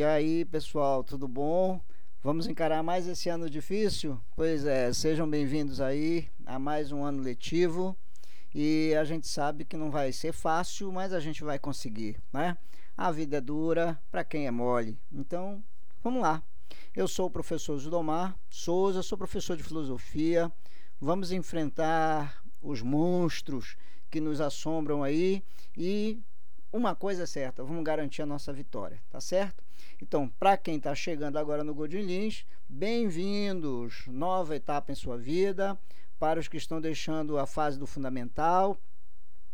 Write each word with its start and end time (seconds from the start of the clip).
E 0.00 0.02
aí, 0.02 0.46
pessoal, 0.46 1.04
tudo 1.04 1.28
bom? 1.28 1.78
Vamos 2.22 2.46
encarar 2.46 2.82
mais 2.82 3.06
esse 3.06 3.28
ano 3.28 3.50
difícil? 3.50 4.18
Pois 4.34 4.64
é, 4.64 4.90
sejam 4.94 5.28
bem-vindos 5.28 5.78
aí 5.78 6.26
a 6.46 6.58
mais 6.58 6.90
um 6.90 7.04
ano 7.04 7.22
letivo. 7.22 7.94
E 8.54 8.94
a 8.98 9.04
gente 9.04 9.28
sabe 9.28 9.62
que 9.62 9.76
não 9.76 9.90
vai 9.90 10.10
ser 10.10 10.32
fácil, 10.32 10.90
mas 10.90 11.12
a 11.12 11.20
gente 11.20 11.44
vai 11.44 11.58
conseguir, 11.58 12.16
né? 12.32 12.56
A 12.96 13.10
vida 13.10 13.36
é 13.36 13.40
dura 13.42 14.00
para 14.10 14.24
quem 14.24 14.46
é 14.46 14.50
mole. 14.50 14.98
Então, 15.12 15.62
vamos 16.02 16.22
lá. 16.22 16.42
Eu 16.96 17.06
sou 17.06 17.26
o 17.26 17.30
professor 17.30 17.76
Zudomar 17.76 18.34
Souza, 18.48 19.02
sou 19.02 19.18
professor 19.18 19.54
de 19.54 19.62
filosofia. 19.62 20.50
Vamos 20.98 21.30
enfrentar 21.30 22.42
os 22.62 22.80
monstros 22.80 23.76
que 24.10 24.18
nos 24.18 24.40
assombram 24.40 25.02
aí 25.02 25.44
e 25.76 26.18
uma 26.72 26.94
coisa 26.94 27.24
é 27.24 27.26
certa, 27.26 27.62
vamos 27.62 27.84
garantir 27.84 28.22
a 28.22 28.26
nossa 28.26 28.50
vitória, 28.50 28.98
tá 29.10 29.20
certo? 29.20 29.62
Então, 30.02 30.28
para 30.38 30.56
quem 30.56 30.76
está 30.76 30.94
chegando 30.94 31.38
agora 31.38 31.62
no 31.62 31.74
Golden 31.74 32.02
Lins, 32.02 32.46
bem-vindos! 32.68 34.04
Nova 34.06 34.56
etapa 34.56 34.92
em 34.92 34.94
sua 34.94 35.18
vida. 35.18 35.78
Para 36.18 36.40
os 36.40 36.48
que 36.48 36.56
estão 36.56 36.80
deixando 36.80 37.38
a 37.38 37.46
fase 37.46 37.78
do 37.78 37.86
fundamental, 37.86 38.78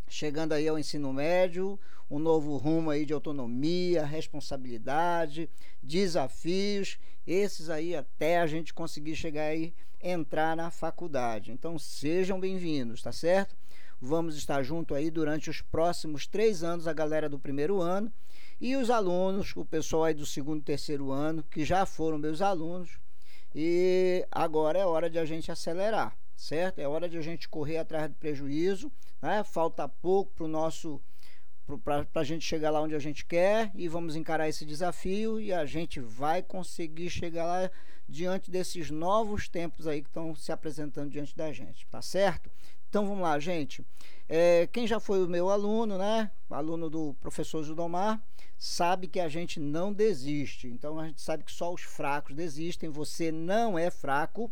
chegando 0.09 0.53
aí 0.53 0.67
ao 0.69 0.79
ensino 0.79 1.13
médio, 1.13 1.79
um 2.11 2.19
novo 2.19 2.57
rumo 2.57 2.91
aí 2.91 3.05
de 3.05 3.13
autonomia, 3.13 4.05
responsabilidade, 4.05 5.51
desafios, 5.83 6.99
esses 7.27 7.69
aí 7.69 7.95
até 7.95 8.39
a 8.39 8.47
gente 8.47 8.73
conseguir 8.73 9.17
chegar 9.17 9.45
aí, 9.45 9.75
entrar 10.01 10.57
na 10.57 10.71
faculdade. 10.71 11.51
Então, 11.53 11.79
sejam 11.79 12.39
bem-vindos, 12.39 13.03
tá 13.03 13.13
certo? 13.13 13.57
Vamos 14.01 14.37
estar 14.37 14.63
junto 14.63 14.95
aí 14.95 15.11
durante 15.11 15.51
os 15.51 15.61
próximos 15.61 16.27
três 16.27 16.63
anos, 16.63 16.87
a 16.87 16.93
galera 16.93 17.29
do 17.29 17.39
primeiro 17.39 17.81
ano 17.81 18.13
e 18.61 18.77
os 18.77 18.91
alunos, 18.91 19.53
o 19.55 19.65
pessoal 19.65 20.05
aí 20.05 20.15
do 20.15 20.25
segundo 20.25 20.63
terceiro 20.63 21.11
ano, 21.11 21.43
que 21.43 21.65
já 21.65 21.85
foram 21.85 22.19
meus 22.19 22.41
alunos. 22.41 22.99
E 23.55 24.27
agora 24.31 24.79
é 24.79 24.85
hora 24.85 25.09
de 25.09 25.19
a 25.19 25.25
gente 25.25 25.51
acelerar, 25.51 26.17
certo? 26.37 26.79
É 26.79 26.89
hora 26.89 27.09
de 27.09 27.17
a 27.17 27.23
gente 27.23 27.49
correr 27.49 27.79
atrás 27.79 28.09
do 28.09 28.15
prejuízo, 28.15 28.91
né? 29.21 29.43
Falta 29.45 29.89
pouco 29.89 30.33
para 30.35 30.45
o 30.45 30.49
nosso 30.49 31.01
para 31.83 32.07
a 32.15 32.25
gente 32.25 32.45
chegar 32.45 32.71
lá 32.71 32.81
onde 32.81 32.95
a 32.95 32.99
gente 32.99 33.25
quer 33.25 33.73
e 33.75 33.89
vamos 33.89 34.15
encarar 34.15 34.49
esse 34.49 34.65
desafio 34.65 35.41
e 35.41 35.53
a 35.53 35.67
gente 35.67 35.99
vai 35.99 36.41
conseguir 36.41 37.11
chegar 37.11 37.45
lá 37.45 37.71
diante 38.09 38.53
desses 38.53 38.89
novos 38.89 39.49
tempos 39.49 39.89
aí 39.89 40.01
que 40.01 40.09
estão 40.09 40.33
se 40.35 40.53
apresentando 40.53 41.11
diante 41.11 41.37
da 41.37 41.53
gente, 41.53 41.85
tá 41.89 42.01
certo? 42.01 42.49
Então 42.89 43.07
vamos 43.07 43.23
lá, 43.23 43.39
gente. 43.39 43.85
É, 44.29 44.69
quem 44.73 44.87
já 44.87 44.99
foi 44.99 45.25
o 45.25 45.29
meu 45.29 45.51
aluno, 45.51 45.99
né? 45.99 46.31
Aluno 46.51 46.91
do 46.91 47.15
professor 47.21 47.63
Judomar, 47.63 48.23
sabe 48.59 49.07
que 49.07 49.21
a 49.21 49.29
gente 49.29 49.61
não 49.61 49.93
desiste. 49.93 50.69
Então 50.69 50.99
a 50.99 51.07
gente 51.07 51.21
sabe 51.21 51.45
que 51.45 51.53
só 51.53 51.73
os 51.73 51.83
fracos 51.83 52.35
desistem. 52.35 52.89
Você 52.91 53.31
não 53.31 53.79
é 53.79 53.91
fraco. 53.91 54.51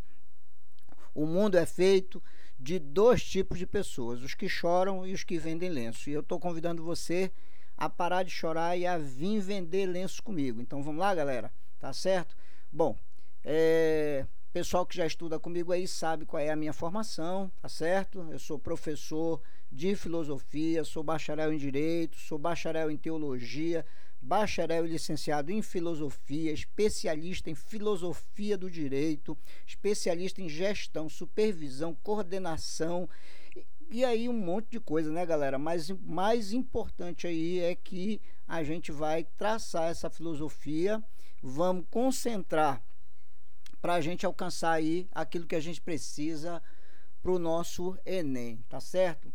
O 1.15 1.27
mundo 1.27 1.57
é 1.57 1.67
feito 1.67 2.23
de 2.59 2.79
dois 2.79 3.25
tipos 3.25 3.59
de 3.59 3.67
pessoas: 3.67 4.23
os 4.23 4.35
que 4.35 4.49
choram 4.49 5.07
e 5.07 5.13
os 5.13 5.25
que 5.25 5.39
vendem 5.39 5.71
lenço. 5.71 6.09
E 6.09 6.13
eu 6.13 6.21
estou 6.21 6.39
convidando 6.39 6.83
você 6.83 7.31
a 7.77 7.89
parar 7.89 8.23
de 8.23 8.31
chorar 8.31 8.77
e 8.77 8.87
a 8.87 8.97
vir 8.99 9.41
vender 9.41 9.87
lenço 9.87 10.23
comigo. 10.23 10.61
Então 10.61 10.83
vamos 10.83 11.01
lá, 11.01 11.15
galera? 11.15 11.53
Tá 11.81 11.93
certo? 11.93 12.37
Bom, 12.73 12.97
é, 13.45 14.27
Pessoal 14.55 14.87
que 14.87 14.97
já 14.97 15.05
estuda 15.05 15.37
comigo 15.37 15.73
aí 15.73 15.85
sabe 15.89 16.25
qual 16.25 16.41
é 16.41 16.49
a 16.49 16.55
minha 16.55 16.73
formação, 16.73 17.51
tá 17.61 17.69
certo? 17.69 18.25
Eu 18.31 18.39
sou 18.39 18.57
professor 18.57 19.43
de 19.69 19.97
filosofia, 19.97 20.85
sou 20.85 21.03
bacharel 21.03 21.53
em 21.53 21.59
direito, 21.59 22.17
sou 22.17 22.39
bacharel 22.39 22.89
em 22.89 22.97
teologia, 22.97 23.85
bacharel 24.23 24.87
e 24.87 24.91
licenciado 24.91 25.51
em 25.51 25.61
filosofia, 25.61 26.53
especialista 26.53 27.51
em 27.51 27.57
filosofia 27.57 28.57
do 28.57 28.71
direito, 28.71 29.37
especialista 29.67 30.41
em 30.41 30.49
gestão, 30.49 31.09
supervisão, 31.09 31.93
coordenação 31.93 33.09
e 33.91 34.05
aí 34.05 34.29
um 34.29 34.39
monte 34.39 34.71
de 34.71 34.79
coisa, 34.79 35.11
né, 35.11 35.27
galera? 35.27 35.59
Mas 35.59 35.91
mais 35.91 36.53
importante 36.53 37.27
aí 37.27 37.59
é 37.59 37.75
que 37.75 38.21
a 38.47 38.63
gente 38.63 38.93
vai 38.93 39.25
traçar 39.37 39.91
essa 39.91 40.09
filosofia, 40.09 41.03
vamos 41.43 41.87
concentrar 41.91 42.81
para 43.85 43.97
a 43.97 44.01
gente 44.01 44.25
alcançar 44.25 44.73
aí 44.73 45.07
aquilo 45.13 45.47
que 45.47 45.55
a 45.55 45.61
gente 45.61 45.79
precisa 45.79 46.63
para 47.21 47.31
o 47.31 47.39
nosso 47.39 47.99
Enem, 48.07 48.65
tá 48.67 48.81
certo? 48.81 49.31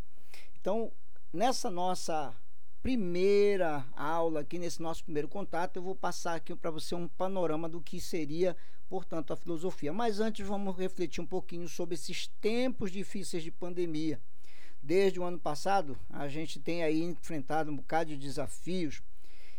Então, 0.60 0.92
nessa 1.32 1.70
nossa 1.70 2.36
primeira 2.82 3.86
aula 3.96 4.40
aqui, 4.40 4.58
nesse 4.58 4.82
nosso 4.82 5.04
primeiro 5.04 5.28
contato, 5.28 5.76
eu 5.76 5.84
vou 5.84 5.96
passar 5.96 6.34
aqui 6.34 6.56
para 6.56 6.72
você 6.72 6.96
um 6.96 7.08
panorama 7.08 7.70
do 7.70 7.80
que 7.80 8.02
seria, 8.02 8.58
portanto, 8.90 9.32
a 9.34 9.36
filosofia. 9.36 9.94
Mas 9.94 10.20
antes, 10.20 10.48
vamos 10.48 10.76
refletir 10.76 11.22
um 11.22 11.28
pouquinho 11.28 11.68
sobre 11.68 11.94
esses 11.94 12.26
tempos 12.42 12.92
difíceis 12.92 13.44
de 13.44 13.52
pandemia. 13.52 14.20
Desde 14.82 15.20
o 15.20 15.24
ano 15.24 15.38
passado, 15.38 15.96
a 16.10 16.28
gente 16.28 16.60
tem 16.60 16.82
aí 16.82 17.04
enfrentado 17.04 17.70
um 17.70 17.76
bocado 17.76 18.10
de 18.10 18.18
desafios 18.18 19.04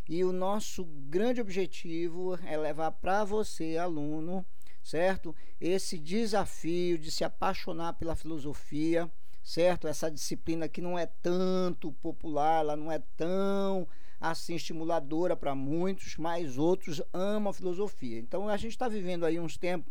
e 0.09 0.25
o 0.25 0.33
nosso 0.33 0.85
grande 0.85 1.41
objetivo 1.41 2.37
é 2.45 2.57
levar 2.57 2.91
para 2.91 3.23
você, 3.23 3.77
aluno, 3.77 4.45
certo? 4.83 5.35
Esse 5.61 5.99
desafio 5.99 6.99
de 6.99 7.11
se 7.11 7.25
apaixonar 7.25 7.95
pela 7.95 8.17
filosofia, 8.17 9.11
certo? 9.43 9.87
Essa 9.87 10.11
disciplina 10.11 10.69
que 10.69 10.81
não 10.81 10.99
é 10.99 11.07
tanto 11.07 11.93
popular, 11.93 12.61
ela 12.61 12.77
não 12.77 12.91
é 12.91 12.99
tão 13.17 13.87
assim 14.21 14.55
estimuladora 14.55 15.35
para 15.35 15.55
muitos, 15.55 16.17
mas 16.17 16.59
outros 16.59 17.03
amam 17.13 17.51
a 17.51 17.55
filosofia. 17.55 18.19
Então 18.19 18.49
a 18.49 18.57
gente 18.57 18.73
está 18.73 18.89
vivendo 18.89 19.25
aí 19.25 19.41
uns 19.41 19.57
tempos 19.57 19.91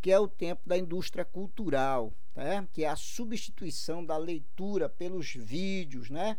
que 0.00 0.10
é 0.10 0.18
o 0.18 0.26
tempo 0.26 0.62
da 0.66 0.76
indústria 0.76 1.24
cultural, 1.24 2.12
né? 2.34 2.66
que 2.72 2.84
é 2.84 2.88
a 2.88 2.96
substituição 2.96 4.04
da 4.04 4.16
leitura 4.16 4.88
pelos 4.88 5.32
vídeos, 5.32 6.10
né? 6.10 6.36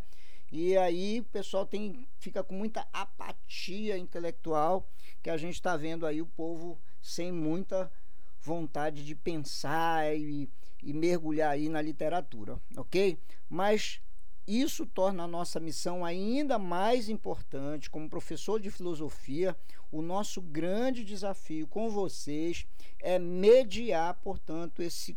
E 0.52 0.76
aí 0.76 1.20
o 1.20 1.24
pessoal 1.24 1.64
tem, 1.64 2.06
fica 2.18 2.44
com 2.44 2.54
muita 2.54 2.86
apatia 2.92 3.96
intelectual, 3.96 4.86
que 5.22 5.30
a 5.30 5.36
gente 5.38 5.54
está 5.54 5.76
vendo 5.76 6.06
aí 6.06 6.20
o 6.20 6.26
povo 6.26 6.78
sem 7.04 7.30
muita 7.30 7.92
vontade 8.40 9.04
de 9.04 9.14
pensar 9.14 10.16
e, 10.16 10.48
e 10.82 10.92
mergulhar 10.94 11.50
aí 11.50 11.68
na 11.68 11.82
literatura, 11.82 12.58
ok? 12.76 13.18
Mas 13.48 14.00
isso 14.46 14.86
torna 14.86 15.24
a 15.24 15.28
nossa 15.28 15.60
missão 15.60 16.04
ainda 16.04 16.58
mais 16.58 17.10
importante. 17.10 17.90
Como 17.90 18.08
professor 18.08 18.58
de 18.58 18.70
filosofia, 18.70 19.54
o 19.92 20.00
nosso 20.00 20.40
grande 20.40 21.04
desafio 21.04 21.66
com 21.66 21.90
vocês 21.90 22.66
é 23.00 23.18
mediar, 23.18 24.14
portanto, 24.22 24.82
esse, 24.82 25.14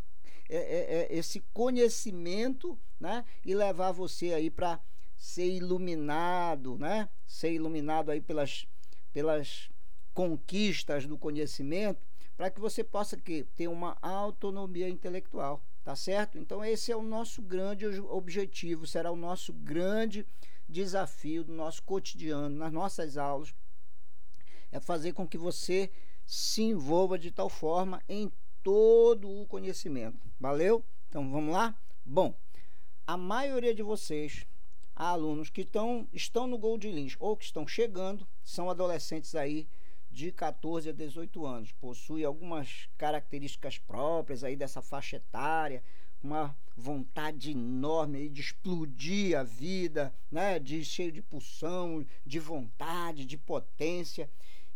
é, 0.49 0.57
é, 0.57 1.07
é 1.13 1.17
esse 1.17 1.41
conhecimento 1.53 2.77
né? 2.99 3.23
e 3.45 3.55
levar 3.55 3.93
você 3.93 4.33
aí 4.33 4.49
para 4.49 4.79
ser 5.17 5.49
iluminado, 5.49 6.77
né? 6.77 7.07
ser 7.25 7.53
iluminado 7.53 8.11
aí 8.11 8.19
pelas, 8.19 8.67
pelas 9.13 9.69
conquistas 10.17 11.05
do 11.05 11.15
conhecimento, 11.15 12.01
para 12.35 12.49
que 12.49 12.59
você 12.59 12.83
possa 12.83 13.15
que, 13.15 13.43
ter 13.55 13.67
uma 13.67 13.95
autonomia 14.01 14.89
intelectual, 14.89 15.61
tá 15.83 15.95
certo? 15.95 16.39
Então 16.39 16.65
esse 16.65 16.91
é 16.91 16.95
o 16.95 17.03
nosso 17.03 17.39
grande 17.39 17.85
objetivo, 17.99 18.87
será 18.87 19.11
o 19.11 19.15
nosso 19.15 19.53
grande 19.53 20.25
desafio 20.67 21.43
do 21.43 21.53
nosso 21.53 21.83
cotidiano, 21.83 22.57
nas 22.57 22.73
nossas 22.73 23.15
aulas, 23.15 23.53
é 24.71 24.79
fazer 24.79 25.13
com 25.13 25.27
que 25.27 25.37
você 25.37 25.91
se 26.25 26.63
envolva 26.63 27.19
de 27.19 27.29
tal 27.29 27.47
forma 27.47 28.01
em 28.09 28.31
todo 28.63 29.29
o 29.29 29.45
conhecimento. 29.45 30.17
Valeu? 30.39 30.83
Então 31.07 31.29
vamos 31.29 31.53
lá? 31.53 31.79
Bom, 32.03 32.33
a 33.05 33.15
maioria 33.15 33.75
de 33.75 33.83
vocês, 33.83 34.47
alunos 34.95 35.51
que 35.51 35.61
estão, 35.61 36.09
estão 36.11 36.47
no 36.47 36.57
Gold 36.57 36.89
Lins 36.91 37.15
ou 37.19 37.37
que 37.37 37.45
estão 37.45 37.67
chegando, 37.67 38.27
são 38.43 38.67
adolescentes 38.67 39.35
aí 39.35 39.67
de 40.17 40.31
14 40.31 40.89
a 40.89 40.91
18 40.91 41.45
anos. 41.45 41.71
Possui 41.73 42.25
algumas 42.25 42.89
características 42.97 43.77
próprias 43.77 44.43
aí 44.43 44.55
dessa 44.55 44.81
faixa 44.81 45.17
etária, 45.17 45.83
uma 46.23 46.57
vontade 46.75 47.51
enorme 47.51 48.27
de 48.27 48.41
explodir 48.41 49.37
a 49.37 49.43
vida, 49.43 50.11
né? 50.31 50.57
de 50.57 50.83
cheio 50.83 51.11
de 51.11 51.21
pulsão, 51.21 52.03
de 52.25 52.39
vontade, 52.39 53.25
de 53.25 53.37
potência. 53.37 54.27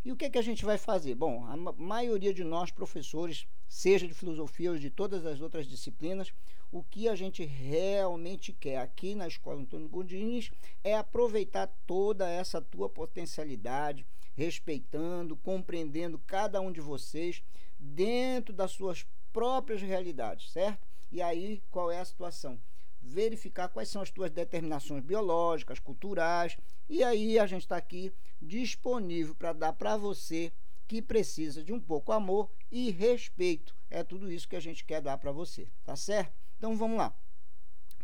E 0.04 0.12
o 0.12 0.16
que, 0.16 0.26
é 0.26 0.30
que 0.32 0.38
a 0.38 0.42
gente 0.42 0.66
vai 0.66 0.80
fazer? 0.80 1.14
Bom, 1.14 1.46
a 1.46 1.56
maioria 1.56 2.34
de 2.34 2.44
nós, 2.44 2.72
professores, 2.72 3.46
seja 3.70 4.08
de 4.08 4.14
filosofia 4.16 4.72
ou 4.72 4.78
de 4.78 4.90
todas 4.90 5.26
as 5.28 5.42
outras 5.42 5.68
disciplinas, 5.68 6.34
o 6.72 6.84
que 6.84 7.08
a 7.08 7.16
gente 7.16 7.46
realmente 7.46 8.52
quer 8.52 8.78
aqui 8.78 9.14
na 9.14 9.28
Escola 9.28 9.62
Antônio 9.62 9.88
Gondines 9.88 10.52
é 10.84 10.96
aproveitar 10.96 11.68
toda 11.86 12.28
essa 12.28 12.60
tua 12.60 12.90
potencialidade, 12.90 14.06
respeitando, 14.36 15.36
compreendendo 15.36 16.18
cada 16.18 16.60
um 16.60 16.72
de 16.72 16.82
vocês 16.82 17.44
dentro 17.78 18.54
das 18.54 18.72
suas 18.72 19.06
próprias 19.32 19.82
realidades, 19.82 20.52
certo? 20.52 20.88
E 21.12 21.22
aí, 21.22 21.62
qual 21.70 21.92
é 21.92 22.00
a 22.00 22.06
situação? 22.06 22.60
Verificar 23.02 23.68
quais 23.70 23.90
são 23.90 24.02
as 24.02 24.12
tuas 24.12 24.32
determinações 24.32 25.04
biológicas, 25.04 25.80
culturais, 25.80 26.58
e 26.88 27.04
aí 27.04 27.40
a 27.40 27.46
gente 27.46 27.64
está 27.64 27.78
aqui 27.78 28.14
disponível 28.42 29.36
para 29.36 29.54
dar 29.54 29.74
para 29.74 29.98
você 29.98 30.52
que 30.88 31.02
precisa 31.02 31.64
de 31.64 31.72
um 31.72 31.80
pouco 31.80 32.12
amor 32.12 32.50
e 32.70 32.92
respeito. 32.92 33.76
É 33.90 34.04
tudo 34.04 34.32
isso 34.32 34.48
que 34.48 34.56
a 34.56 34.60
gente 34.60 34.84
quer 34.84 35.02
dar 35.02 35.18
para 35.18 35.32
você, 35.32 35.68
tá 35.84 35.96
certo? 35.96 36.34
Então 36.58 36.76
vamos 36.76 36.98
lá. 36.98 37.14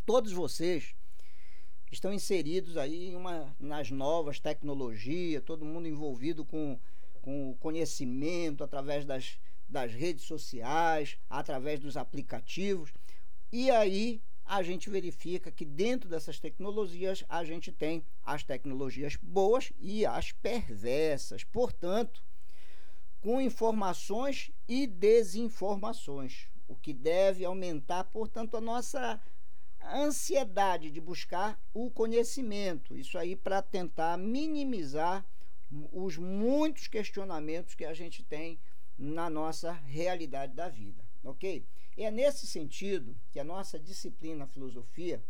Todos 0.05 0.31
vocês 0.31 0.95
estão 1.91 2.13
inseridos 2.13 2.77
aí 2.77 3.15
uma, 3.15 3.53
nas 3.59 3.91
novas 3.91 4.39
tecnologias, 4.39 5.43
todo 5.43 5.65
mundo 5.65 5.87
envolvido 5.87 6.45
com, 6.45 6.79
com 7.21 7.51
o 7.51 7.55
conhecimento 7.55 8.63
através 8.63 9.05
das, 9.05 9.37
das 9.67 9.93
redes 9.93 10.23
sociais, 10.23 11.17
através 11.29 11.79
dos 11.79 11.97
aplicativos. 11.97 12.93
E 13.51 13.69
aí 13.69 14.21
a 14.47 14.63
gente 14.63 14.89
verifica 14.89 15.51
que 15.51 15.65
dentro 15.65 16.09
dessas 16.09 16.39
tecnologias 16.39 17.23
a 17.27 17.43
gente 17.43 17.71
tem 17.71 18.03
as 18.23 18.43
tecnologias 18.43 19.17
boas 19.21 19.73
e 19.79 20.05
as 20.05 20.31
perversas. 20.31 21.43
Portanto, 21.43 22.23
com 23.21 23.41
informações 23.41 24.51
e 24.67 24.87
desinformações, 24.87 26.47
o 26.67 26.75
que 26.75 26.93
deve 26.93 27.43
aumentar, 27.43 28.05
portanto, 28.05 28.55
a 28.55 28.61
nossa 28.61 29.21
ansiedade 29.83 30.91
de 30.91 31.01
buscar 31.01 31.59
o 31.73 31.89
conhecimento. 31.91 32.95
Isso 32.95 33.17
aí 33.17 33.35
para 33.35 33.61
tentar 33.61 34.17
minimizar 34.17 35.25
os 35.91 36.17
muitos 36.17 36.87
questionamentos 36.87 37.75
que 37.75 37.85
a 37.85 37.93
gente 37.93 38.23
tem 38.23 38.59
na 38.97 39.29
nossa 39.29 39.71
realidade 39.71 40.53
da 40.53 40.69
vida, 40.69 41.03
ok? 41.29 41.63
É 41.97 42.11
nesse 42.11 42.45
sentido 42.47 43.15
que 43.31 43.39
a 43.39 43.43
nossa 43.43 43.79
disciplina 43.79 44.47
filosofia 44.47 45.21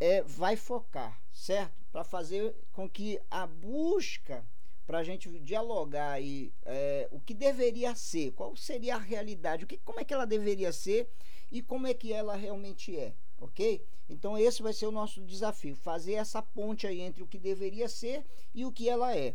é, 0.00 0.22
vai 0.22 0.56
focar, 0.56 1.20
certo? 1.32 1.84
Para 1.92 2.04
fazer 2.04 2.54
com 2.72 2.88
que 2.88 3.20
a 3.30 3.46
busca 3.46 4.44
para 4.86 4.98
a 4.98 5.04
gente 5.04 5.28
dialogar 5.40 6.12
aí 6.12 6.52
é, 6.64 7.08
o 7.10 7.18
que 7.18 7.32
deveria 7.32 7.94
ser, 7.94 8.32
qual 8.32 8.54
seria 8.54 8.96
a 8.96 8.98
realidade, 8.98 9.64
o 9.64 9.66
que, 9.66 9.78
como 9.78 10.00
é 10.00 10.04
que 10.04 10.12
ela 10.12 10.26
deveria 10.26 10.72
ser 10.72 11.08
e 11.50 11.62
como 11.62 11.86
é 11.86 11.94
que 11.94 12.12
ela 12.12 12.36
realmente 12.36 12.94
é, 12.96 13.14
ok? 13.40 13.82
Então 14.08 14.36
esse 14.36 14.62
vai 14.62 14.72
ser 14.72 14.86
o 14.86 14.92
nosso 14.92 15.22
desafio, 15.22 15.74
fazer 15.74 16.14
essa 16.14 16.42
ponte 16.42 16.86
aí 16.86 17.00
entre 17.00 17.22
o 17.22 17.26
que 17.26 17.38
deveria 17.38 17.88
ser 17.88 18.26
e 18.54 18.66
o 18.66 18.72
que 18.72 18.88
ela 18.88 19.16
é. 19.16 19.34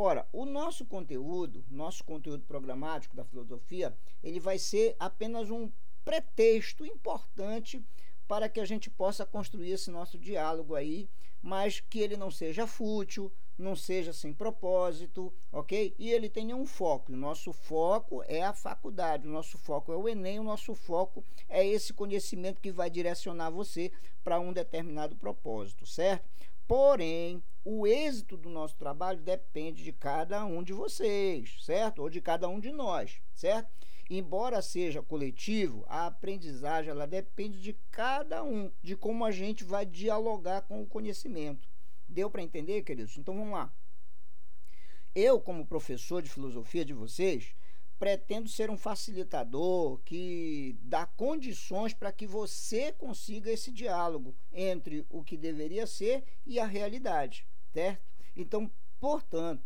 Ora, 0.00 0.28
o 0.32 0.44
nosso 0.44 0.84
conteúdo, 0.84 1.64
nosso 1.68 2.04
conteúdo 2.04 2.44
programático 2.44 3.16
da 3.16 3.24
filosofia, 3.24 3.92
ele 4.22 4.38
vai 4.38 4.56
ser 4.56 4.94
apenas 4.96 5.50
um 5.50 5.68
pretexto 6.04 6.86
importante 6.86 7.84
para 8.28 8.48
que 8.48 8.60
a 8.60 8.64
gente 8.64 8.88
possa 8.88 9.26
construir 9.26 9.72
esse 9.72 9.90
nosso 9.90 10.16
diálogo 10.16 10.76
aí, 10.76 11.10
mas 11.42 11.80
que 11.80 11.98
ele 11.98 12.16
não 12.16 12.30
seja 12.30 12.64
fútil, 12.64 13.32
não 13.58 13.74
seja 13.74 14.12
sem 14.12 14.32
propósito, 14.32 15.32
ok? 15.50 15.92
E 15.98 16.12
ele 16.12 16.30
tenha 16.30 16.54
um 16.54 16.64
foco. 16.64 17.12
O 17.12 17.16
nosso 17.16 17.52
foco 17.52 18.22
é 18.28 18.44
a 18.44 18.52
faculdade, 18.52 19.26
o 19.26 19.32
nosso 19.32 19.58
foco 19.58 19.92
é 19.92 19.96
o 19.96 20.08
Enem, 20.08 20.38
o 20.38 20.44
nosso 20.44 20.76
foco 20.76 21.24
é 21.48 21.66
esse 21.66 21.92
conhecimento 21.92 22.60
que 22.60 22.70
vai 22.70 22.88
direcionar 22.88 23.50
você 23.50 23.90
para 24.22 24.38
um 24.38 24.52
determinado 24.52 25.16
propósito, 25.16 25.84
certo? 25.84 26.30
Porém, 26.68 27.42
o 27.64 27.86
êxito 27.86 28.36
do 28.36 28.50
nosso 28.50 28.76
trabalho 28.76 29.22
depende 29.22 29.82
de 29.82 29.90
cada 29.90 30.44
um 30.44 30.62
de 30.62 30.74
vocês, 30.74 31.56
certo? 31.62 32.02
Ou 32.02 32.10
de 32.10 32.20
cada 32.20 32.46
um 32.46 32.60
de 32.60 32.70
nós, 32.70 33.22
certo? 33.34 33.70
Embora 34.10 34.60
seja 34.60 35.02
coletivo, 35.02 35.84
a 35.88 36.06
aprendizagem 36.06 36.90
ela 36.90 37.06
depende 37.06 37.58
de 37.58 37.72
cada 37.90 38.44
um, 38.44 38.70
de 38.82 38.94
como 38.94 39.24
a 39.24 39.30
gente 39.30 39.64
vai 39.64 39.86
dialogar 39.86 40.60
com 40.62 40.82
o 40.82 40.86
conhecimento. 40.86 41.66
Deu 42.06 42.30
para 42.30 42.42
entender, 42.42 42.82
queridos? 42.82 43.16
Então 43.16 43.34
vamos 43.34 43.54
lá. 43.54 43.72
Eu, 45.14 45.40
como 45.40 45.66
professor 45.66 46.20
de 46.20 46.28
filosofia 46.28 46.84
de 46.84 46.92
vocês, 46.92 47.54
pretendo 47.98 48.48
ser 48.48 48.70
um 48.70 48.76
facilitador 48.76 49.98
que 50.04 50.78
dá 50.82 51.04
condições 51.04 51.92
para 51.92 52.12
que 52.12 52.26
você 52.26 52.92
consiga 52.92 53.50
esse 53.50 53.72
diálogo 53.72 54.34
entre 54.52 55.04
o 55.10 55.24
que 55.24 55.36
deveria 55.36 55.86
ser 55.86 56.22
e 56.46 56.60
a 56.60 56.66
realidade, 56.66 57.44
certo? 57.72 58.06
Então, 58.36 58.70
portanto, 59.00 59.62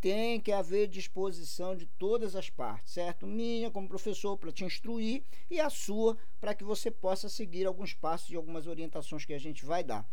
tem 0.00 0.40
que 0.40 0.52
haver 0.52 0.88
disposição 0.88 1.76
de 1.76 1.86
todas 1.86 2.36
as 2.36 2.50
partes, 2.50 2.92
certo? 2.92 3.26
Minha 3.26 3.70
como 3.70 3.88
professor 3.88 4.36
para 4.36 4.52
te 4.52 4.64
instruir 4.64 5.22
e 5.48 5.60
a 5.60 5.70
sua 5.70 6.16
para 6.40 6.54
que 6.54 6.64
você 6.64 6.90
possa 6.90 7.28
seguir 7.28 7.66
alguns 7.66 7.94
passos 7.94 8.30
e 8.30 8.36
algumas 8.36 8.66
orientações 8.66 9.24
que 9.24 9.32
a 9.32 9.38
gente 9.38 9.64
vai 9.64 9.82
dar. 9.82 10.08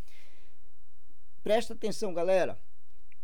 Presta 1.43 1.73
atenção, 1.73 2.13
galera. 2.13 2.57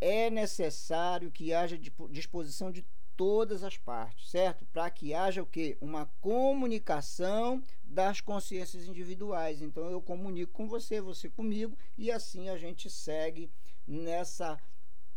É 0.02 0.30
necessário 0.30 1.32
que 1.32 1.54
haja 1.54 1.78
disposição 2.10 2.72
de 2.72 2.86
todas 3.20 3.66
as 3.66 3.76
partes, 3.76 4.30
certo? 4.30 4.66
Para 4.68 4.90
que 4.90 5.14
haja 5.14 5.44
o 5.44 5.46
quê? 5.46 5.78
Uma 5.82 6.06
comunicação 6.22 7.62
das 7.84 8.22
consciências 8.22 8.88
individuais. 8.88 9.62
Então 9.62 9.92
eu 9.92 10.02
comunico 10.02 10.54
com 10.54 10.70
você, 10.70 11.02
você 11.02 11.30
comigo 11.30 11.78
e 11.98 12.10
assim 12.10 12.48
a 12.48 12.58
gente 12.58 12.90
segue 12.90 13.52
nessa 13.86 14.58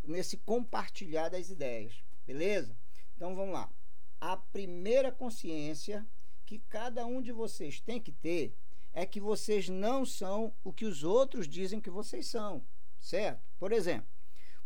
nesse 0.03 0.35
compartilhar 0.35 1.29
das 1.29 1.49
ideias. 1.49 2.03
Beleza? 2.27 2.75
Então 3.15 3.33
vamos 3.37 3.53
lá. 3.53 3.71
A 4.19 4.35
primeira 4.35 5.09
consciência 5.09 6.05
que 6.45 6.59
cada 6.59 7.05
um 7.05 7.21
de 7.21 7.31
vocês 7.31 7.79
tem 7.79 8.01
que 8.01 8.11
ter 8.11 8.53
é 8.91 9.05
que 9.05 9.21
vocês 9.21 9.69
não 9.69 10.05
são 10.05 10.53
o 10.61 10.73
que 10.73 10.83
os 10.83 11.05
outros 11.05 11.47
dizem 11.47 11.79
que 11.79 11.89
vocês 11.89 12.27
são, 12.27 12.61
certo? 12.99 13.41
Por 13.57 13.71
exemplo, 13.71 14.09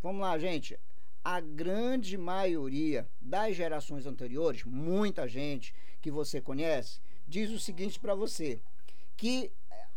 vamos 0.01 0.21
lá, 0.21 0.39
gente 0.39 0.75
a 1.29 1.41
grande 1.41 2.17
maioria 2.17 3.05
das 3.19 3.53
gerações 3.53 4.05
anteriores, 4.05 4.63
muita 4.63 5.27
gente 5.27 5.75
que 6.01 6.09
você 6.09 6.39
conhece, 6.39 7.01
diz 7.27 7.51
o 7.51 7.59
seguinte 7.59 7.99
para 7.99 8.15
você: 8.15 8.61
que 9.17 9.51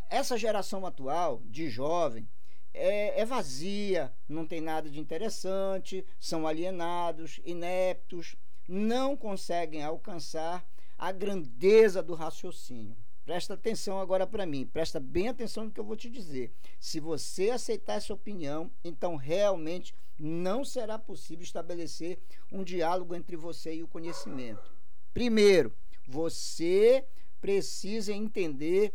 essa 0.08 0.36
geração 0.36 0.84
atual 0.84 1.40
de 1.44 1.70
jovem 1.70 2.28
é, 2.74 3.20
é, 3.20 3.24
vazia, 3.24 4.12
não 4.28 4.44
tem 4.44 4.60
nada 4.60 4.90
de 4.90 4.98
interessante, 4.98 6.04
são 6.18 6.48
alienados, 6.48 7.38
ineptos, 7.44 8.34
não 8.66 9.16
conseguem 9.16 9.84
alcançar 9.84 10.66
a 10.98 11.12
grandeza 11.12 12.02
do 12.02 12.14
raciocínio. 12.14 12.96
Presta 13.24 13.54
atenção 13.54 14.00
agora 14.00 14.26
para 14.26 14.46
mim, 14.46 14.66
presta 14.66 14.98
bem 14.98 15.28
atenção 15.28 15.64
no 15.64 15.70
que 15.70 15.78
eu 15.78 15.84
vou 15.84 15.96
te 15.96 16.08
dizer. 16.10 16.52
Se 16.78 16.98
você 16.98 17.50
aceitar 17.50 17.94
essa 17.94 18.14
opinião, 18.14 18.70
então 18.82 19.16
realmente 19.16 19.94
não 20.18 20.64
será 20.64 20.98
possível 20.98 21.44
estabelecer 21.44 22.18
um 22.50 22.62
diálogo 22.62 23.14
entre 23.14 23.36
você 23.36 23.74
e 23.74 23.82
o 23.82 23.88
conhecimento. 23.88 24.74
Primeiro, 25.14 25.72
você 26.06 27.04
precisa 27.40 28.12
entender 28.12 28.92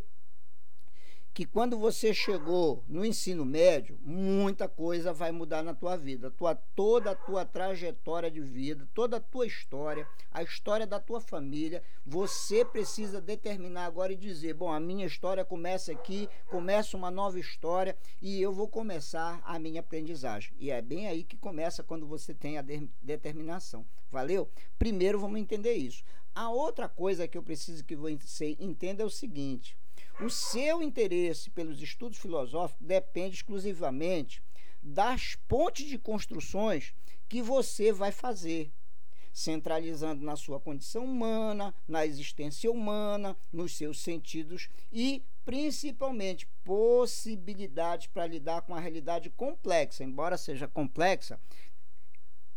que 1.36 1.44
quando 1.44 1.78
você 1.78 2.14
chegou 2.14 2.82
no 2.88 3.04
ensino 3.04 3.44
médio, 3.44 3.98
muita 4.00 4.66
coisa 4.66 5.12
vai 5.12 5.30
mudar 5.30 5.62
na 5.62 5.74
tua 5.74 5.94
vida. 5.94 6.30
Tua, 6.30 6.54
toda 6.54 7.10
a 7.10 7.14
tua 7.14 7.44
trajetória 7.44 8.30
de 8.30 8.40
vida, 8.40 8.88
toda 8.94 9.18
a 9.18 9.20
tua 9.20 9.46
história, 9.46 10.08
a 10.32 10.42
história 10.42 10.86
da 10.86 10.98
tua 10.98 11.20
família, 11.20 11.82
você 12.06 12.64
precisa 12.64 13.20
determinar 13.20 13.84
agora 13.84 14.14
e 14.14 14.16
dizer: 14.16 14.54
bom, 14.54 14.72
a 14.72 14.80
minha 14.80 15.04
história 15.04 15.44
começa 15.44 15.92
aqui, 15.92 16.26
começa 16.46 16.96
uma 16.96 17.10
nova 17.10 17.38
história 17.38 17.94
e 18.22 18.40
eu 18.40 18.50
vou 18.50 18.66
começar 18.66 19.38
a 19.44 19.58
minha 19.58 19.80
aprendizagem. 19.80 20.54
E 20.58 20.70
é 20.70 20.80
bem 20.80 21.06
aí 21.06 21.22
que 21.22 21.36
começa 21.36 21.82
quando 21.82 22.06
você 22.06 22.32
tem 22.32 22.56
a 22.56 22.62
de 22.62 22.88
determinação. 23.02 23.84
Valeu? 24.10 24.48
Primeiro 24.78 25.20
vamos 25.20 25.38
entender 25.38 25.74
isso. 25.74 26.02
A 26.34 26.48
outra 26.48 26.88
coisa 26.88 27.28
que 27.28 27.36
eu 27.36 27.42
preciso 27.42 27.84
que 27.84 27.94
você 27.94 28.56
entenda 28.58 29.02
é 29.02 29.06
o 29.06 29.10
seguinte 29.10 29.76
o 30.20 30.30
seu 30.30 30.82
interesse 30.82 31.50
pelos 31.50 31.82
estudos 31.82 32.18
filosóficos 32.18 32.86
depende 32.86 33.36
exclusivamente 33.36 34.42
das 34.82 35.34
pontes 35.48 35.86
de 35.86 35.98
construções 35.98 36.94
que 37.28 37.42
você 37.42 37.92
vai 37.92 38.12
fazer, 38.12 38.72
centralizando 39.32 40.24
na 40.24 40.36
sua 40.36 40.60
condição 40.60 41.04
humana, 41.04 41.74
na 41.86 42.06
existência 42.06 42.70
humana, 42.70 43.36
nos 43.52 43.76
seus 43.76 44.00
sentidos 44.00 44.68
e 44.92 45.22
principalmente 45.44 46.46
possibilidades 46.64 48.06
para 48.06 48.26
lidar 48.26 48.62
com 48.62 48.74
a 48.74 48.80
realidade 48.80 49.28
complexa, 49.30 50.02
embora 50.02 50.38
seja 50.38 50.66
complexa, 50.66 51.38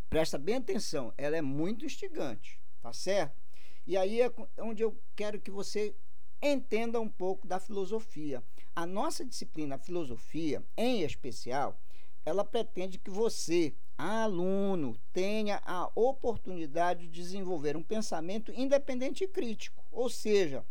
presta 0.09 0.37
bem 0.37 0.55
atenção, 0.55 1.13
ela 1.17 1.35
é 1.35 1.41
muito 1.41 1.85
instigante, 1.85 2.59
tá 2.81 2.93
certo? 2.93 3.37
E 3.85 3.97
aí 3.97 4.21
é 4.21 4.31
onde 4.59 4.83
eu 4.83 4.97
quero 5.15 5.41
que 5.41 5.51
você 5.51 5.95
entenda 6.41 6.99
um 6.99 7.09
pouco 7.09 7.47
da 7.47 7.59
filosofia. 7.59 8.43
A 8.75 8.85
nossa 8.85 9.25
disciplina 9.25 9.77
filosofia, 9.77 10.63
em 10.77 11.01
especial, 11.01 11.79
ela 12.25 12.45
pretende 12.45 12.97
que 12.97 13.09
você, 13.09 13.73
aluno, 13.97 14.97
tenha 15.11 15.61
a 15.65 15.89
oportunidade 15.95 17.07
de 17.07 17.21
desenvolver 17.21 17.75
um 17.75 17.83
pensamento 17.83 18.51
independente 18.53 19.23
e 19.23 19.27
crítico. 19.27 19.83
Ou 19.91 20.09
seja, 20.09 20.65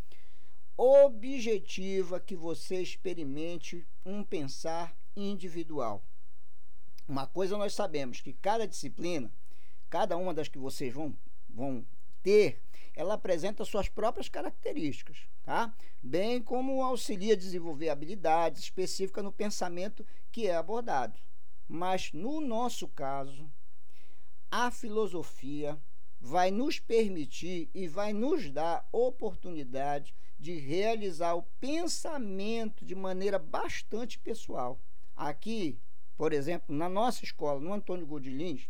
objetiva 0.77 2.21
que 2.21 2.37
você 2.37 2.81
experimente 2.81 3.85
um 4.07 4.23
pensar 4.23 4.97
individual. 5.17 6.03
Uma 7.09 7.27
coisa 7.27 7.59
nós 7.59 7.75
sabemos 7.75 8.21
que 8.21 8.33
cada 8.33 8.67
disciplina, 8.67 9.33
cada 9.91 10.17
uma 10.17 10.33
das 10.33 10.47
que 10.47 10.59
vocês 10.59 10.95
vão, 10.95 11.17
vão 11.49 11.85
ter, 12.23 12.61
ela 12.95 13.15
apresenta 13.15 13.65
suas 13.65 13.89
próprias 13.89 14.29
características, 14.29 15.19
tá? 15.45 15.75
Bem 16.03 16.43
como 16.43 16.83
auxilia 16.83 17.35
a 17.35 17.37
desenvolver 17.37 17.89
habilidades 17.89 18.63
específicas 18.63 19.23
no 19.23 19.33
pensamento 19.33 20.05
que 20.33 20.47
é 20.47 20.57
abordado. 20.57 21.19
Mas 21.69 22.13
no 22.13 22.41
nosso 22.41 22.89
caso, 22.89 23.51
a 24.51 24.71
filosofia 24.71 25.79
vai 26.21 26.51
nos 26.51 26.81
permitir 26.81 27.71
e 27.75 27.87
vai 27.87 28.13
nos 28.13 28.51
dar 28.51 28.89
oportunidade 28.91 30.15
de 30.39 30.55
realizar 30.55 31.35
o 31.35 31.43
pensamento 31.61 32.85
de 32.85 32.95
maneira 32.95 33.39
bastante 33.39 34.19
pessoal. 34.19 34.81
Aqui, 35.17 35.79
por 36.17 36.33
exemplo, 36.33 36.75
na 36.75 36.89
nossa 36.89 37.25
escola, 37.25 37.61
no 37.61 37.73
Antônio 37.73 38.07
Godilins, 38.07 38.69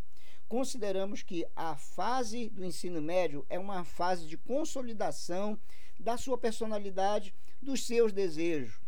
consideramos 0.49 1.23
que 1.23 1.47
a 1.55 1.77
fase 1.77 2.49
do 2.49 2.65
ensino 2.65 3.01
médio 3.03 3.45
é 3.49 3.59
uma 3.59 3.85
fase 3.85 4.27
de 4.27 4.37
consolidação 4.37 5.59
da 5.99 6.17
sua 6.17 6.39
personalidade, 6.39 7.35
dos 7.61 7.87
seus 7.87 8.13
desejos. 8.13 8.81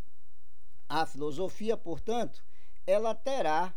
A 0.88 1.04
filosofia, 1.04 1.76
portanto, 1.76 2.42
ela 2.86 3.14
terá 3.14 3.74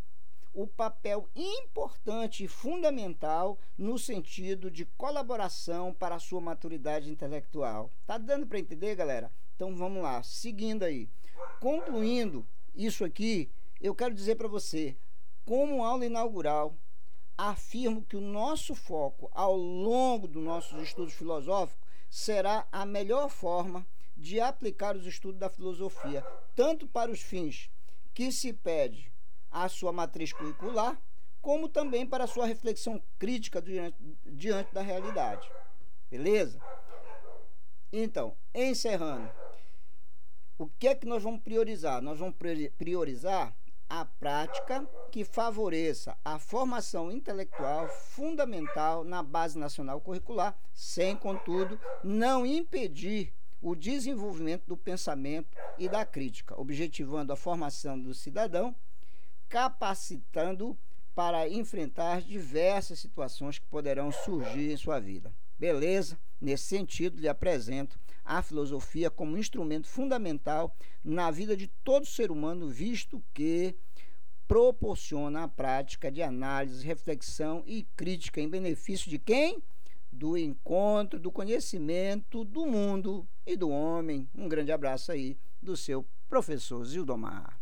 o 0.53 0.67
papel 0.67 1.27
importante 1.35 2.43
e 2.43 2.47
fundamental 2.47 3.57
no 3.77 3.97
sentido 3.97 4.69
de 4.69 4.85
colaboração 4.85 5.93
para 5.93 6.15
a 6.15 6.19
sua 6.19 6.39
maturidade 6.39 7.09
intelectual. 7.09 7.91
Tá 8.05 8.17
dando 8.17 8.45
para 8.45 8.59
entender, 8.59 8.95
galera? 8.95 9.31
Então 9.55 9.75
vamos 9.75 10.01
lá, 10.03 10.21
seguindo 10.21 10.83
aí. 10.83 11.09
Concluindo 11.59 12.45
isso 12.75 13.03
aqui, 13.03 13.49
eu 13.81 13.95
quero 13.95 14.13
dizer 14.13 14.35
para 14.35 14.47
você, 14.47 14.95
como 15.43 15.83
aula 15.83 16.05
inaugural, 16.05 16.77
afirmo 17.37 18.03
que 18.03 18.15
o 18.15 18.21
nosso 18.21 18.75
foco 18.75 19.29
ao 19.33 19.55
longo 19.55 20.27
dos 20.27 20.43
nossos 20.43 20.81
estudos 20.81 21.13
filosóficos 21.13 21.83
será 22.09 22.67
a 22.71 22.85
melhor 22.85 23.29
forma 23.29 23.85
de 24.15 24.39
aplicar 24.39 24.95
os 24.95 25.05
estudos 25.05 25.39
da 25.39 25.49
filosofia, 25.49 26.23
tanto 26.55 26.87
para 26.87 27.11
os 27.11 27.21
fins 27.21 27.69
que 28.13 28.31
se 28.31 28.53
pede 28.53 29.11
a 29.51 29.67
sua 29.67 29.91
matriz 29.91 30.31
curricular, 30.31 30.99
como 31.41 31.67
também 31.67 32.05
para 32.05 32.23
a 32.23 32.27
sua 32.27 32.45
reflexão 32.45 33.01
crítica 33.19 33.61
diante, 33.61 33.97
diante 34.25 34.73
da 34.73 34.81
realidade. 34.81 35.49
Beleza? 36.09 36.61
Então, 37.91 38.35
encerrando, 38.53 39.29
o 40.57 40.67
que 40.67 40.87
é 40.87 40.95
que 40.95 41.05
nós 41.05 41.21
vamos 41.21 41.41
priorizar? 41.41 42.01
Nós 42.01 42.19
vamos 42.19 42.35
priorizar 42.77 43.55
a 43.89 44.05
prática 44.05 44.87
que 45.11 45.23
favoreça 45.23 46.17
a 46.23 46.39
formação 46.39 47.11
intelectual 47.11 47.87
fundamental 47.87 49.03
na 49.03 49.21
base 49.21 49.57
nacional 49.57 50.01
curricular, 50.01 50.57
sem, 50.73 51.15
contudo, 51.15 51.79
não 52.03 52.45
impedir 52.45 53.33
o 53.61 53.75
desenvolvimento 53.75 54.65
do 54.67 54.75
pensamento 54.75 55.55
e 55.77 55.87
da 55.87 56.05
crítica, 56.05 56.59
objetivando 56.59 57.31
a 57.31 57.35
formação 57.35 57.99
do 57.99 58.13
cidadão 58.13 58.75
capacitando 59.47 60.77
para 61.13 61.47
enfrentar 61.47 62.21
diversas 62.21 62.99
situações 62.99 63.59
que 63.59 63.65
poderão 63.67 64.11
surgir 64.11 64.71
em 64.71 64.77
sua 64.77 64.99
vida. 64.99 65.31
Beleza? 65.57 66.19
Nesse 66.39 66.65
sentido, 66.65 67.19
lhe 67.19 67.27
apresento 67.27 67.97
a 68.25 68.41
filosofia 68.41 69.09
como 69.09 69.37
instrumento 69.37 69.87
fundamental 69.87 70.75
na 71.03 71.31
vida 71.31 71.55
de 71.55 71.67
todo 71.83 72.05
ser 72.05 72.31
humano, 72.31 72.69
visto 72.69 73.23
que 73.33 73.75
proporciona 74.47 75.43
a 75.43 75.47
prática 75.47 76.11
de 76.11 76.21
análise, 76.21 76.85
reflexão 76.85 77.63
e 77.65 77.83
crítica 77.95 78.41
em 78.41 78.49
benefício 78.49 79.09
de 79.09 79.17
quem? 79.17 79.63
Do 80.11 80.37
encontro, 80.37 81.19
do 81.19 81.31
conhecimento 81.31 82.43
do 82.43 82.65
mundo 82.65 83.27
e 83.45 83.55
do 83.55 83.69
homem. 83.69 84.29
Um 84.35 84.47
grande 84.47 84.71
abraço 84.71 85.11
aí 85.11 85.37
do 85.61 85.75
seu 85.75 86.05
professor 86.29 86.85
Zildomar. 86.85 87.51